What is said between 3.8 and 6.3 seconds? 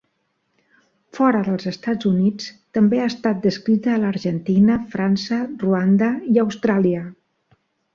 a l'Argentina, França, Ruanda